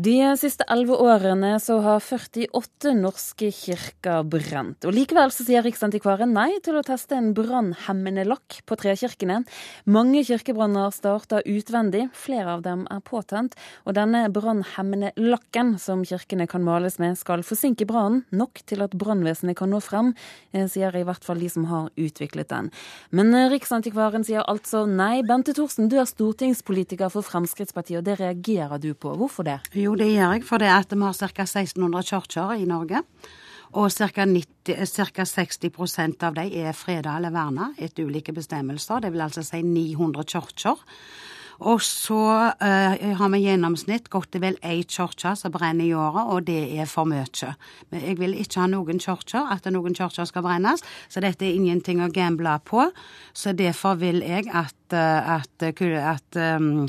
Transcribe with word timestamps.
De 0.00 0.14
siste 0.38 0.64
elleve 0.70 0.94
årene 1.02 1.50
så 1.60 1.74
har 1.84 1.98
48 2.00 2.92
norske 2.96 3.50
kirker 3.52 4.22
brent. 4.32 4.86
Og 4.88 4.94
Likevel 4.96 5.32
så 5.34 5.44
sier 5.44 5.64
Riksantikvaren 5.66 6.30
nei 6.32 6.54
til 6.64 6.78
å 6.78 6.82
teste 6.86 7.18
en 7.18 7.32
brannhemmende 7.36 8.22
lakk 8.24 8.62
på 8.64 8.78
trekirkene. 8.80 9.42
Mange 9.90 10.22
kirkebranner 10.24 10.94
starter 10.94 11.44
utvendig, 11.44 12.06
flere 12.16 12.54
av 12.54 12.62
dem 12.64 12.86
er 12.88 13.02
påtent. 13.04 13.58
Og 13.84 13.98
denne 13.98 14.22
brannhemmende 14.32 15.10
lakken 15.20 15.74
som 15.82 16.06
kirkene 16.06 16.46
kan 16.48 16.64
males 16.64 16.96
med, 17.02 17.18
skal 17.20 17.44
forsinke 17.44 17.84
brannen 17.90 18.22
nok 18.32 18.62
til 18.70 18.86
at 18.86 18.96
brannvesenet 18.96 19.58
kan 19.58 19.74
nå 19.74 19.82
frem, 19.84 20.14
eh, 20.54 20.64
sier 20.70 20.96
i 20.96 21.04
hvert 21.04 21.26
fall 21.26 21.44
de 21.44 21.52
som 21.52 21.68
har 21.68 21.90
utviklet 21.98 22.48
den. 22.48 22.70
Men 23.10 23.34
eh, 23.34 23.50
Riksantikvaren 23.52 24.24
sier 24.24 24.48
altså 24.48 24.86
nei. 24.88 25.20
Bente 25.28 25.52
Thorsen, 25.52 25.90
du 25.92 25.98
er 26.00 26.08
stortingspolitiker 26.08 27.12
for 27.12 27.26
Fremskrittspartiet, 27.26 28.00
og 28.00 28.08
det 28.08 28.16
reagerer 28.22 28.80
du 28.80 28.94
på. 28.94 29.12
Hvorfor 29.18 29.44
det? 29.44 29.60
Jo, 29.74 29.89
jo, 29.90 29.96
det 29.98 30.10
gjør 30.12 30.36
jeg, 30.36 30.46
for 30.46 30.62
det 30.62 30.70
at 30.70 30.92
vi 30.94 31.02
har 31.02 31.16
ca. 31.18 31.46
1600 31.46 32.06
kirker 32.06 32.54
i 32.54 32.68
Norge. 32.68 33.02
Og 33.78 33.90
ca. 33.90 34.26
60% 34.26 36.26
av 36.26 36.38
dem 36.38 36.54
er 36.62 36.74
freda 36.74 37.16
eller 37.18 37.34
verna 37.34 37.72
etter 37.78 38.06
ulike 38.06 38.34
bestemmelser. 38.34 39.02
Det 39.02 39.12
vil 39.14 39.26
altså 39.26 39.44
si 39.46 39.62
900 39.62 40.26
kirker. 40.30 40.78
Og 41.60 41.82
så 41.84 42.16
uh, 42.56 42.94
har 43.18 43.30
vi 43.34 43.38
i 43.42 43.44
gjennomsnitt 43.44 44.06
godt 44.08 44.38
og 44.38 44.44
vel 44.46 44.56
ei 44.64 44.80
kirke 44.88 45.34
som 45.36 45.52
brenner 45.52 45.84
i 45.84 45.92
året, 45.92 46.30
og 46.32 46.46
det 46.48 46.62
er 46.72 46.88
for 46.88 47.04
mye. 47.04 47.52
Men 47.92 48.06
jeg 48.06 48.16
vil 48.16 48.38
ikke 48.40 48.62
ha 48.62 48.68
noen 48.72 49.02
kirker, 49.02 49.50
at 49.52 49.68
noen 49.68 49.96
kirker 49.96 50.24
skal 50.24 50.46
brennes, 50.46 50.80
så 51.12 51.20
dette 51.20 51.44
er 51.44 51.58
ingenting 51.58 52.00
å 52.00 52.08
gamble 52.08 52.54
på. 52.64 52.86
Så 53.36 53.52
derfor 53.52 54.00
vil 54.00 54.24
jeg 54.24 54.48
at, 54.48 54.78
uh, 54.96 55.36
at, 55.36 55.52
at 55.60 56.40
um, 56.56 56.86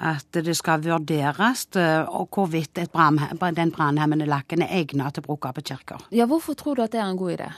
at 0.00 0.40
det 0.44 0.54
skal 0.56 0.82
vurderes 0.84 1.66
eh, 1.76 2.08
hvorvidt 2.34 2.78
den 3.56 3.70
brannhemmende 3.74 4.28
lakken 4.28 4.62
er 4.62 4.74
egnet 4.80 5.14
til 5.14 5.26
bruk 5.26 5.48
av 5.48 5.58
på 5.58 5.64
kirker. 5.72 6.08
Ja, 6.14 6.26
Hvorfor 6.26 6.54
tror 6.54 6.76
du 6.76 6.82
at 6.84 6.92
det 6.92 7.00
er 7.00 7.08
en 7.10 7.20
god 7.20 7.38
idé? 7.38 7.52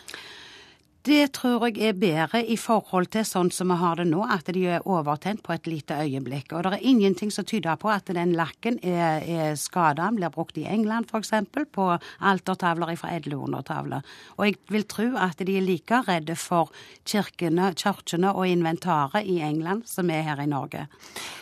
Det 1.00 1.30
tror 1.32 1.62
jeg 1.64 1.78
er 1.80 1.94
bedre 1.96 2.42
i 2.44 2.58
forhold 2.60 3.06
til 3.14 3.24
sånn 3.24 3.48
som 3.54 3.70
vi 3.72 3.76
har 3.80 3.96
det 3.96 4.04
nå, 4.10 4.20
at 4.20 4.50
de 4.52 4.66
er 4.68 4.82
overtent 4.84 5.40
på 5.40 5.54
et 5.54 5.68
lite 5.70 5.96
øyeblikk. 5.96 6.52
Og 6.52 6.66
det 6.66 6.74
er 6.76 6.88
ingenting 6.90 7.30
som 7.32 7.46
tyder 7.48 7.78
på 7.80 7.88
at 7.88 8.10
den 8.12 8.34
lakken 8.36 8.76
er, 8.84 9.24
er 9.24 9.54
skada. 9.56 10.10
Blir 10.12 10.28
brukt 10.34 10.58
i 10.60 10.66
England 10.68 11.08
f.eks. 11.08 11.32
på 11.72 11.86
altertavler 12.20 12.92
fra 13.00 13.14
1100-tallet. 13.16 14.10
Og 14.36 14.44
jeg 14.44 14.58
vil 14.68 14.84
tro 14.92 15.06
at 15.16 15.40
de 15.40 15.54
er 15.56 15.64
like 15.64 16.02
redde 16.04 16.36
for 16.36 16.68
kirkene, 17.08 17.70
kirkene 17.80 18.34
og 18.34 18.50
inventaret 18.50 19.24
i 19.24 19.38
England 19.46 19.88
som 19.88 20.12
er 20.12 20.26
her 20.26 20.42
i 20.44 20.50
Norge. 20.50 20.84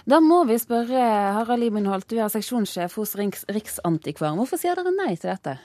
Da 0.07 0.21
må 0.23 0.45
vi 0.47 0.61
spørre 0.63 1.03
Harald 1.35 1.65
Libenholt, 1.65 2.07
du 2.07 2.23
er 2.23 2.31
seksjonssjef 2.31 2.95
hos 2.95 3.17
Riksantikvaren. 3.19 4.39
Hvorfor 4.39 4.63
sier 4.63 4.79
dere 4.79 4.95
nei 4.95 5.17
til 5.17 5.33
dette? 5.35 5.57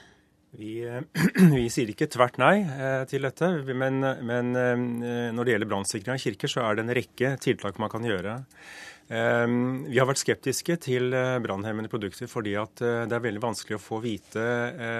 Vi, 0.58 0.78
vi, 1.56 1.66
sier 1.72 1.90
ikke 1.90 2.08
tvert 2.12 2.38
nei 2.42 2.56
eh, 2.62 3.02
til 3.10 3.26
dette, 3.26 3.50
men, 3.74 4.00
men 4.00 4.54
eh, 4.54 5.28
når 5.34 5.46
det 5.46 5.54
gjelder 5.54 5.70
brannsikring 5.70 6.14
av 6.14 6.22
kirker, 6.22 6.50
så 6.50 6.64
er 6.64 6.76
det 6.76 6.84
en 6.84 6.96
rekke 7.00 7.34
tiltak 7.42 7.80
man 7.82 7.90
kan 7.92 8.06
gjøre. 8.06 8.36
Eh, 9.10 9.46
vi 9.88 9.98
har 9.98 10.08
vært 10.08 10.22
skeptiske 10.22 10.78
til 10.86 11.10
brannhemmende 11.44 11.90
produkter 11.92 12.30
fordi 12.30 12.54
det 12.78 13.18
er 13.18 13.26
veldig 13.26 13.42
vanskelig 13.42 13.80
å 13.80 13.82
få 13.82 14.00
vite 14.04 14.46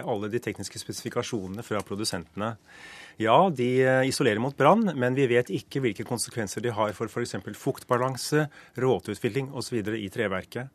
alle 0.02 0.30
de 0.32 0.42
tekniske 0.42 0.82
spesifikasjonene 0.82 1.64
fra 1.66 1.82
produsentene. 1.86 2.54
Ja, 3.22 3.36
de 3.46 3.68
isolerer 4.10 4.42
mot 4.42 4.56
brann, 4.58 4.88
men 4.98 5.14
vi 5.14 5.28
vet 5.30 5.52
ikke 5.54 5.84
hvilke 5.84 6.06
konsekvenser 6.08 6.64
de 6.64 6.72
har 6.74 6.96
for 6.98 7.06
f.eks. 7.06 7.36
fuktbalanse, 7.54 8.48
råteutvikling 8.82 9.52
osv. 9.54 9.78
i 9.94 10.10
treverket. 10.10 10.72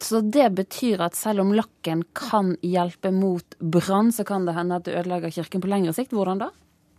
Så 0.00 0.20
det 0.22 0.46
betyr 0.54 1.02
at 1.02 1.16
selv 1.18 1.42
om 1.42 1.52
lakken 1.56 2.04
kan 2.16 2.54
hjelpe 2.62 3.10
mot 3.14 3.56
brann, 3.58 4.12
så 4.14 4.24
kan 4.24 4.46
det 4.46 4.54
hende 4.54 4.78
at 4.78 4.86
det 4.86 4.96
ødelegger 5.00 5.34
kirken 5.40 5.64
på 5.64 5.70
lengre 5.70 5.94
sikt. 5.96 6.14
Hvordan 6.14 6.44
da? 6.44 6.50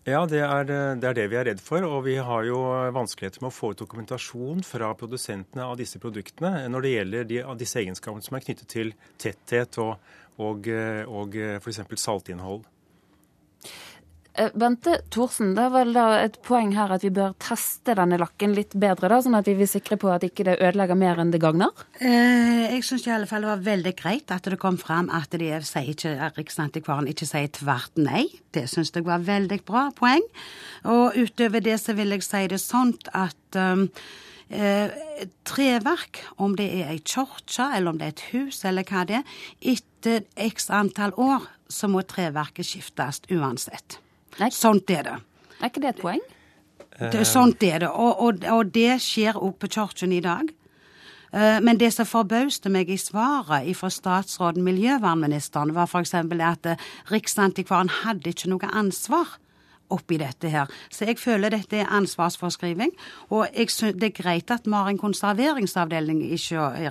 Ja, 0.08 0.24
det 0.26 0.40
er, 0.42 0.64
det 0.66 1.06
er, 1.06 1.16
det 1.16 1.28
vi 1.30 1.38
er 1.38 1.46
redd 1.52 1.62
for. 1.64 1.86
Og 1.86 2.04
vi 2.08 2.16
har 2.24 2.48
jo 2.48 2.60
vanskeligheter 2.96 3.44
med 3.44 3.52
å 3.52 3.56
få 3.56 3.74
ut 3.74 3.84
dokumentasjon 3.84 4.64
fra 4.66 4.92
produsentene 4.98 5.68
av 5.68 5.78
disse 5.80 6.02
produktene 6.02 6.66
når 6.72 6.86
det 6.86 6.96
gjelder 6.96 7.30
de, 7.30 7.40
disse 7.60 7.82
egenskapene 7.84 8.26
som 8.26 8.40
er 8.40 8.46
knyttet 8.48 8.72
til 8.72 8.92
tetthet 9.22 9.80
og, 9.84 9.96
og, 10.42 10.70
og 11.14 11.40
f.eks. 11.60 11.84
saltinnhold. 12.00 12.66
Eh, 14.40 14.52
Bente 14.56 15.02
Thorsen, 15.12 15.52
det 15.58 15.66
er 15.66 15.74
vel 15.74 15.92
da 15.96 16.06
et 16.22 16.38
poeng 16.46 16.72
her 16.78 16.94
at 16.96 17.04
vi 17.04 17.12
bør 17.14 17.34
teste 17.44 17.96
denne 17.98 18.20
lakken 18.22 18.54
litt 18.56 18.76
bedre, 18.80 19.10
da, 19.12 19.18
sånn 19.24 19.36
at 19.40 19.50
vi 19.50 19.58
vil 19.60 19.68
sikre 19.68 19.98
på 20.00 20.12
at 20.14 20.24
ikke 20.24 20.46
det 20.48 20.60
ødelegger 20.62 21.00
mer 21.00 21.20
enn 21.20 21.34
det 21.34 21.42
gagner? 21.44 21.84
Eh, 22.00 22.70
jeg 22.76 22.86
syns 22.88 23.08
i 23.10 23.14
alle 23.18 23.28
fall 23.30 23.44
det 23.44 23.52
var 23.52 23.68
veldig 23.68 23.94
greit 24.00 24.32
at 24.32 24.48
det 24.48 24.62
kom 24.62 24.80
fram 24.80 25.12
at 25.16 25.36
de 25.36 25.52
sier 25.68 25.92
ikke, 25.92 26.32
Riksantikvaren 26.38 27.10
ikke 27.12 27.28
sier 27.28 27.52
tvert 27.60 28.00
nei. 28.00 28.26
Det 28.56 28.66
syns 28.72 28.94
jeg 28.96 29.08
var 29.08 29.28
veldig 29.28 29.60
bra 29.68 29.90
poeng. 29.96 30.24
Og 30.88 31.20
utover 31.20 31.64
det 31.66 31.76
så 31.84 31.98
vil 31.98 32.16
jeg 32.16 32.26
si 32.26 32.48
det 32.48 32.64
sånn 32.64 32.96
at 33.18 33.60
um, 33.60 33.88
Eh, 34.50 34.90
treverk, 35.46 36.24
om 36.42 36.56
det 36.58 36.66
er 36.80 36.88
ei 36.90 37.02
kirke 37.06 37.68
eller 37.68 37.92
om 37.92 38.00
det 38.00 38.08
er 38.08 38.16
et 38.16 38.24
hus 38.32 38.64
eller 38.66 38.82
hva 38.82 39.04
det 39.06 39.20
er, 39.20 39.36
etter 39.76 40.24
x 40.42 40.72
antall 40.74 41.14
år 41.22 41.46
så 41.70 41.86
må 41.86 42.02
treverket 42.02 42.66
skiftes 42.66 43.22
uansett. 43.30 44.00
Nei. 44.38 44.52
Sånt 44.54 44.92
er 44.94 45.08
det. 45.08 45.18
Er 45.60 45.72
ikke 45.72 45.84
det 45.84 45.96
et 45.96 46.04
poeng? 46.04 46.22
Det, 47.00 47.26
sånt 47.28 47.64
er 47.64 47.84
det. 47.86 47.90
Og, 47.90 48.22
og, 48.22 48.46
og 48.52 48.72
det 48.76 49.00
skjer 49.04 49.40
òg 49.40 49.56
på 49.60 49.70
kirken 49.72 50.14
i 50.16 50.22
dag. 50.24 50.50
Eh, 51.32 51.60
men 51.64 51.80
det 51.80 51.92
som 51.96 52.08
forbauste 52.08 52.72
meg 52.74 52.90
i 52.92 52.98
svaret 53.00 53.70
fra 53.78 53.92
statsråden, 53.94 54.66
miljøvernministeren, 54.66 55.74
var 55.76 55.88
f.eks. 55.88 56.16
at 56.16 56.74
Riksantikvaren 57.12 57.92
hadde 58.04 58.34
ikke 58.34 58.52
noe 58.52 58.72
ansvar 58.74 59.38
oppi 59.94 60.20
dette 60.22 60.52
her. 60.52 60.70
Så 60.94 61.08
jeg 61.10 61.20
føler 61.20 61.54
dette 61.54 61.82
er 61.82 61.92
ansvarsforskriving. 61.96 62.92
Og 63.34 63.48
det 63.54 64.10
er 64.10 64.16
greit 64.16 64.52
at 64.54 64.68
vi 64.68 64.76
har 64.76 64.90
en 64.90 65.02
konserveringsavdeling 65.02 66.22
i 66.30 66.38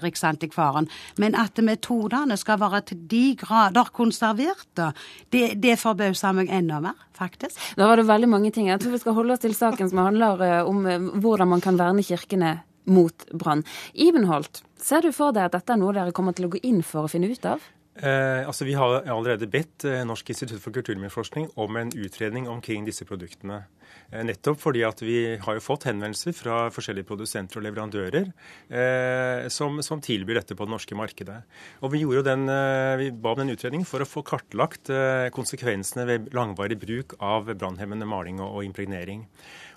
Riksantikvaren, 0.02 0.88
men 1.18 1.36
at 1.38 1.58
metodene 1.64 2.36
skal 2.38 2.60
være 2.60 2.82
til 2.90 3.02
de 3.10 3.24
grader 3.38 3.92
konserverte, 3.94 4.92
det, 5.32 5.58
det 5.62 5.78
forbauser 5.80 6.36
meg 6.36 6.52
enda 6.54 6.80
mer, 6.82 6.96
faktisk. 7.16 7.58
Da 7.78 7.88
var 7.88 8.00
det 8.00 8.08
veldig 8.08 8.30
mange 8.30 8.52
ting. 8.54 8.68
Jeg 8.70 8.80
tror 8.82 8.96
vi 8.96 9.02
skal 9.02 9.16
holde 9.18 9.34
oss 9.34 9.44
til 9.44 9.56
saken 9.56 9.90
som 9.90 10.02
handler 10.02 10.44
eh, 10.44 10.60
om 10.68 10.86
eh, 10.86 11.10
hvordan 11.22 11.52
man 11.54 11.64
kan 11.64 11.78
verne 11.78 12.04
kirkene 12.04 12.58
mot 12.88 13.26
brann. 13.32 13.64
Ibenholt, 13.94 14.62
ser 14.80 15.04
du 15.04 15.12
for 15.12 15.34
deg 15.36 15.48
at 15.48 15.58
dette 15.58 15.74
er 15.74 15.80
noe 15.80 15.94
dere 15.96 16.14
kommer 16.16 16.36
til 16.36 16.48
å 16.48 16.52
gå 16.54 16.62
inn 16.64 16.80
for 16.86 17.06
å 17.06 17.12
finne 17.12 17.30
ut 17.30 17.48
av? 17.48 17.64
Eh, 17.98 18.46
altså 18.46 18.64
Vi 18.64 18.72
har 18.78 19.02
allerede 19.10 19.46
bedt 19.50 19.84
eh, 19.84 20.04
Norsk 20.06 20.30
institutt 20.30 20.62
for 20.62 20.70
kulturminneforskning 20.70 21.50
om 21.58 21.76
en 21.76 21.92
utredning 21.98 22.48
omkring 22.48 22.86
disse 22.86 23.04
produktene. 23.04 23.64
Eh, 24.08 24.24
nettopp 24.24 24.60
fordi 24.62 24.80
at 24.88 25.02
vi 25.04 25.36
har 25.42 25.58
jo 25.58 25.62
fått 25.64 25.84
henvendelser 25.88 26.32
fra 26.36 26.60
forskjellige 26.72 27.08
produsenter 27.10 27.60
og 27.60 27.66
leverandører 27.66 28.30
eh, 28.72 29.48
som, 29.52 29.82
som, 29.84 30.00
tilbyr 30.00 30.40
dette 30.40 30.56
på 30.56 30.64
det 30.64 30.72
norske 30.72 30.96
markedet. 30.96 31.42
Og 31.84 31.92
Vi, 31.92 32.00
den, 32.24 32.48
eh, 32.48 32.96
vi 33.02 33.10
ba 33.12 33.34
om 33.34 33.42
den 33.42 33.52
utredningen 33.52 33.88
for 33.88 34.00
å 34.00 34.08
få 34.08 34.24
kartlagt 34.24 34.88
eh, 34.88 35.28
konsekvensene 35.34 36.06
ved 36.08 36.32
langvarig 36.36 36.78
bruk 36.80 37.18
av 37.20 37.52
brannhemmende 37.52 38.08
maling 38.08 38.40
og, 38.40 38.60
og 38.60 38.68
impregnering. 38.68 39.26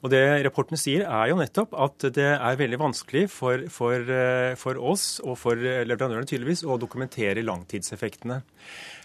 Og 0.02 0.10
Det 0.16 0.24
rapporten 0.48 0.80
sier, 0.80 1.04
er 1.06 1.30
jo 1.30 1.38
nettopp 1.38 1.76
at 1.78 2.08
det 2.16 2.32
er 2.32 2.58
veldig 2.58 2.80
vanskelig 2.82 3.28
for, 3.34 3.68
for, 3.70 4.00
eh, 4.00 4.56
for 4.58 4.80
oss 4.80 5.20
og 5.26 5.36
for 5.44 5.60
leverandørene 5.60 6.30
tydeligvis 6.30 6.64
å 6.64 6.80
dokumentere 6.82 7.44
langtidseffektene. 7.46 8.42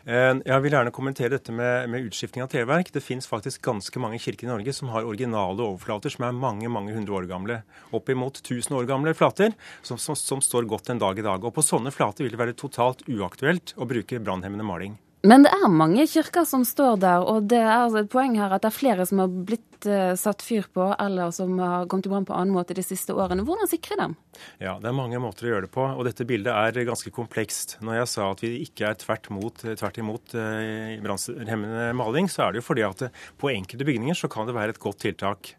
Eh, 0.06 0.38
jeg 0.46 0.62
vil 0.62 0.70
gjerne 0.76 0.92
kommentere 0.94 1.32
dette 1.34 1.50
med, 1.50 1.88
med 1.90 2.04
utskifting 2.06 2.44
av 2.44 2.50
treverk. 2.52 2.92
Det 2.94 3.02
finnes 3.02 3.26
faktisk 3.26 3.64
ganske 3.66 4.02
mange 4.02 4.20
kirker 4.22 4.46
i 4.46 4.50
Norge 4.52 4.74
som 4.76 4.92
har 4.94 5.06
originale 5.08 5.64
overflater 5.64 6.14
som 6.14 6.28
er 6.28 6.36
mange 6.36 6.70
mange 6.70 6.94
hundre 6.94 7.16
år 7.18 7.26
gamle. 7.30 7.56
Oppimot 7.90 8.38
1000 8.38 8.78
år 8.78 8.86
gamle 8.86 9.16
flater 9.18 9.56
som, 9.82 9.98
som, 9.98 10.14
som 10.14 10.44
står 10.44 10.70
godt 10.70 10.92
en 10.94 11.02
dag 11.02 11.18
i 11.18 11.26
dag. 11.26 11.42
Og 11.42 11.54
På 11.56 11.64
sånne 11.64 11.90
flater 11.94 12.22
vil 12.22 12.36
det 12.36 12.42
være 12.44 12.54
totalt 12.54 13.02
uaktuelt 13.10 13.74
å 13.74 13.90
bruke 13.90 14.22
brannhemmende 14.22 14.68
maling. 14.68 14.94
Men 15.26 15.42
det 15.42 15.50
er 15.50 15.72
mange 15.72 16.04
kirker 16.06 16.44
som 16.46 16.62
står 16.66 17.00
der, 17.02 17.24
og 17.26 17.48
det 17.50 17.58
er 17.58 17.72
altså 17.72 18.04
et 18.04 18.10
poeng 18.12 18.36
her 18.38 18.52
at 18.54 18.62
det 18.62 18.68
er 18.70 18.76
flere 18.76 19.06
som 19.08 19.22
har 19.24 19.32
blitt 19.48 19.88
uh, 19.88 20.12
satt 20.18 20.44
fyr 20.44 20.68
på, 20.70 20.86
eller 21.02 21.32
som 21.34 21.56
har 21.58 21.88
kommet 21.90 22.06
i 22.06 22.12
brann 22.12 22.28
på 22.28 22.36
annen 22.36 22.54
måte 22.54 22.76
de 22.76 22.84
siste 22.86 23.16
årene. 23.16 23.42
Hvordan 23.46 23.70
sikre 23.70 23.98
dem? 23.98 24.14
Ja, 24.62 24.76
Det 24.78 24.90
er 24.90 24.96
mange 24.96 25.18
måter 25.22 25.48
å 25.48 25.52
gjøre 25.54 25.66
det 25.66 25.72
på, 25.74 25.82
og 25.82 26.06
dette 26.06 26.28
bildet 26.28 26.52
er 26.54 26.86
ganske 26.86 27.10
komplekst. 27.10 27.78
Når 27.82 28.00
jeg 28.00 28.12
sa 28.12 28.30
at 28.30 28.46
vi 28.46 28.52
ikke 28.68 28.92
er 28.92 29.00
tvert, 29.02 29.30
mot, 29.34 29.66
tvert 29.66 29.98
imot 30.02 30.36
uh, 30.38 30.94
brannhemmende 31.02 31.90
maling, 31.98 32.30
så 32.30 32.46
er 32.46 32.54
det 32.54 32.62
jo 32.62 32.68
fordi 32.70 32.86
at 32.86 33.08
på 33.40 33.50
enkelte 33.50 33.88
bygninger 33.88 34.22
så 34.22 34.30
kan 34.30 34.46
det 34.46 34.54
være 34.54 34.76
et 34.76 34.82
godt 34.82 35.02
tiltak. 35.08 35.56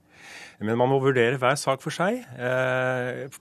Men 0.60 0.78
man 0.80 0.90
må 0.90 0.98
vurdere 1.04 1.38
hver 1.38 1.58
sak 1.60 1.84
for 1.84 1.94
seg. 1.94 2.24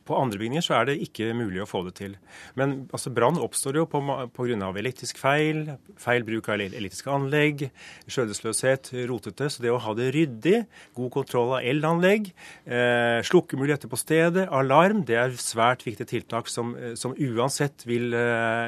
På 0.06 0.18
andre 0.20 0.40
bygninger 0.40 0.64
så 0.64 0.76
er 0.76 0.90
det 0.90 0.98
ikke 1.06 1.30
mulig 1.36 1.62
å 1.64 1.68
få 1.68 1.80
det 1.86 1.94
til. 1.96 2.16
Men 2.58 2.74
altså, 2.90 3.12
brann 3.14 3.40
oppstår 3.40 3.78
jo 3.80 3.86
pga. 3.88 4.70
elektrisk 4.76 5.18
feil, 5.20 5.62
feil 5.96 6.26
bruk 6.26 6.50
av 6.52 6.60
elektriske 6.60 7.12
anlegg, 7.12 7.66
skjødesløshet, 8.04 8.92
rotete. 9.08 9.48
Så 9.48 9.64
det 9.64 9.72
å 9.72 9.80
ha 9.80 9.94
det 9.96 10.10
ryddig, 10.16 10.66
god 10.98 11.10
kontroll 11.14 11.54
av 11.56 11.64
elanlegg, 11.64 12.28
slukkemuligheter 12.66 13.88
på 13.88 14.00
stedet, 14.00 14.46
alarm, 14.52 15.04
det 15.08 15.16
er 15.16 15.38
svært 15.40 15.86
viktige 15.86 16.10
tiltak 16.12 16.52
som, 16.52 16.74
som 17.00 17.16
uansett 17.16 17.86
vil, 17.88 18.12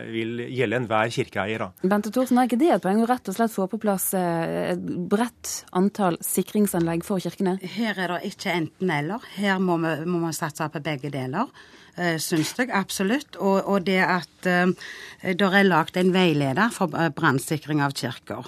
vil 0.09 0.45
gjelde 0.47 0.83
enhver 0.83 1.13
kirkeeier. 1.13 1.67
Da. 1.67 1.89
Bente 1.93 2.15
Thorsen, 2.15 2.41
er 2.41 2.49
ikke 2.49 2.61
det 2.61 2.73
et 2.79 2.85
poeng 2.85 3.05
å 3.05 3.11
rett 3.11 3.29
og 3.29 3.37
slett 3.37 3.53
få 3.53 3.69
på 3.69 3.83
plass 3.83 4.11
et 4.17 4.81
bredt 4.81 5.67
antall 5.77 6.17
sikringsanlegg 6.25 7.05
for 7.05 7.21
kirkene? 7.21 7.59
Her 7.77 7.99
er 7.99 8.17
det 8.17 8.21
ikke 8.33 8.38
enten-eller. 8.47 9.25
Her 9.37 9.59
må 9.59 9.79
vi, 9.83 9.97
må 10.07 10.23
vi 10.27 10.33
satse 10.37 10.69
på 10.73 10.85
begge 10.85 11.13
deler 11.15 11.51
syns 12.23 12.53
jeg 12.55 12.71
absolutt. 12.71 13.35
Og, 13.43 13.57
og 13.67 13.87
det 13.89 13.99
at 14.05 14.47
uh, 14.47 14.71
det 15.27 15.49
er 15.49 15.65
lagd 15.67 15.97
en 15.99 16.13
veileder 16.15 16.71
for 16.71 16.95
brannsikring 16.95 17.83
av 17.83 17.97
kirker 17.99 18.47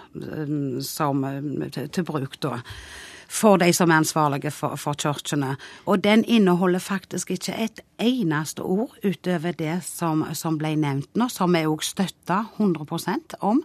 som, 0.87 1.25
til, 1.75 1.89
til 1.91 2.07
bruk 2.07 2.39
da 2.39 2.61
for 3.31 3.61
de 3.63 3.71
som 3.73 3.91
er 3.91 4.03
ansvarlige 4.03 4.51
for, 4.51 4.75
for 4.81 4.99
kirkene. 4.99 5.55
Og 5.87 6.03
den 6.05 6.25
inneholder 6.25 6.83
faktisk 6.83 7.31
ikke 7.31 7.55
et 7.55 7.81
eneste 8.01 8.65
ord 8.65 8.97
utover 9.05 9.55
det 9.57 9.77
som, 9.85 10.25
som 10.35 10.57
ble 10.59 10.73
nevnt 10.81 11.17
nå, 11.19 11.29
som 11.33 11.53
vi 11.55 11.63
òg 11.69 11.85
støtter 11.85 12.49
100% 12.59 13.37
om. 13.47 13.61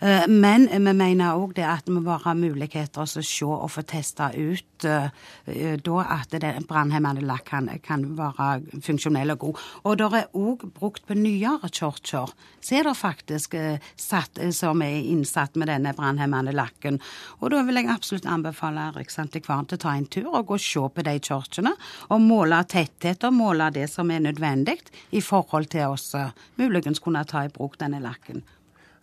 Eh, 0.00 0.26
men 0.28 0.66
vi 0.72 0.94
mener 0.96 1.36
òg 1.36 1.54
det 1.58 1.66
at 1.68 1.86
det 1.86 1.94
må 1.94 2.02
være 2.06 2.34
muligheter 2.38 3.06
til 3.06 3.22
å 3.22 3.26
se 3.28 3.44
og 3.44 3.70
få 3.70 3.84
testa 3.88 4.30
ut 4.34 4.86
eh, 4.88 5.76
da 5.84 6.06
at 6.16 6.34
brannhemmende 6.68 7.24
lakk 7.28 7.44
kan, 7.44 7.68
kan, 7.84 8.06
være 8.16 8.80
funksjonell 8.82 9.34
og 9.34 9.42
god. 9.42 9.62
Og 9.84 9.98
det 10.00 10.08
er 10.16 10.38
òg 10.40 10.64
brukt 10.74 11.04
på 11.06 11.16
nyere 11.18 11.68
kirker. 11.68 12.32
Så 12.64 12.78
er 12.78 12.88
det 12.88 12.96
faktisk 12.98 13.54
eh, 13.58 13.90
satt, 14.00 14.40
som 14.56 14.82
er 14.82 15.04
innsatt 15.12 15.58
med 15.60 15.68
denne 15.70 15.92
brannhemmende 15.96 16.54
lakken. 16.56 17.00
Og 17.40 17.52
da 17.52 17.62
vil 17.66 17.82
jeg 17.82 17.92
absolutt 17.92 18.28
anbefale 18.30 18.90
Riksantikvaren 19.04 19.68
til 19.70 19.78
å 19.78 19.84
ta 19.84 19.94
en 19.94 20.08
tur 20.08 20.32
og 20.32 20.48
gå 20.48 20.58
og 20.58 20.64
se 20.64 20.82
på 20.96 21.06
de 21.06 21.14
kirkene. 21.28 21.76
Og 22.10 22.24
måle 22.24 22.64
tetthet 22.68 23.28
og 23.28 23.36
måle 23.36 23.70
det 23.74 23.86
som 23.92 24.10
er 24.10 24.24
nødvendig 24.24 24.80
i 25.14 25.22
forhold 25.24 25.70
til 25.72 25.94
oss 25.94 26.10
muligens 26.58 27.02
kunne 27.04 27.24
ta 27.28 27.44
i 27.44 27.52
bruk 27.52 27.78
denne 27.80 28.02
lakken. 28.02 28.42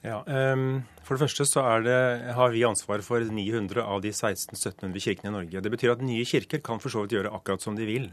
Ja, 0.02 0.24
um, 0.26 0.82
For 1.06 1.14
det 1.14 1.28
første 1.28 1.46
så 1.46 1.64
det, 1.86 1.98
har 2.34 2.54
vi 2.54 2.64
ansvar 2.66 3.04
for 3.06 3.22
900 3.22 3.84
av 3.84 4.02
de 4.02 4.10
1600-1700 4.14 5.04
kirkene 5.04 5.30
i 5.30 5.36
Norge. 5.36 5.62
Det 5.62 5.72
betyr 5.74 5.94
at 5.94 6.06
nye 6.06 6.26
kirker 6.26 6.62
kan 6.66 6.82
for 6.82 6.94
så 6.94 7.04
vidt 7.04 7.18
gjøre 7.18 7.34
akkurat 7.36 7.62
som 7.62 7.78
de 7.78 7.86
vil. 7.86 8.08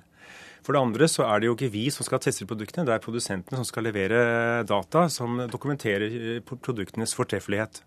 For 0.67 0.75
det 0.75 0.83
andre 0.83 1.09
så 1.09 1.25
er 1.29 1.41
det 1.41 1.49
jo 1.49 1.55
ikke 1.57 1.71
vi 1.73 1.87
som 1.95 2.05
skal 2.05 2.21
teste 2.21 2.49
produktene, 2.49 2.85
det 2.89 2.97
er 2.97 3.05
produsentene 3.05 3.61
som 3.61 3.69
skal 3.69 3.87
levere 3.87 4.67
data 4.69 5.07
som 5.13 5.39
dokumenterer 5.49 6.19
eh, 6.19 6.43
produktenes 6.43 7.15
fortreffelighet. 7.17 7.81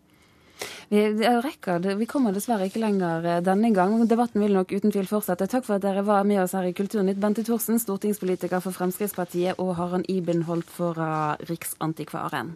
Vi, 0.91 1.03
rekker, 1.45 1.85
vi 1.97 2.07
kommer 2.09 2.35
dessverre 2.35 2.67
ikke 2.67 2.81
lenger 2.83 3.27
eh, 3.27 3.43
denne 3.45 3.71
gang. 3.75 3.95
Debatten 4.09 4.43
vil 4.43 4.57
nok 4.57 4.73
uten 4.73 4.93
tvil 4.93 5.07
fortsette. 5.09 5.47
Takk 5.51 5.67
for 5.67 5.77
at 5.77 5.85
dere 5.85 6.03
var 6.07 6.27
med 6.27 6.43
oss 6.43 6.55
her 6.57 6.67
i 6.67 6.73
Kulturnytt. 6.77 7.21
Bente 7.21 7.45
Thorsen, 7.47 7.79
stortingspolitiker 7.81 8.63
for 8.63 8.75
Fremskrittspartiet, 8.75 9.59
og 9.61 9.75
Harald 9.79 10.09
Ibenholt 10.11 10.69
fra 10.71 11.37
Riksantikvaren. 11.47 12.55